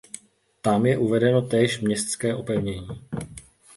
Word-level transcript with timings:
Tam 0.67 0.85
je 0.85 0.97
uvedeno 0.97 1.41
též 1.41 1.79
městské 1.81 2.35
opevnění. 2.35 2.87